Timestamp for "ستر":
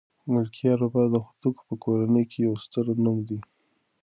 2.63-2.85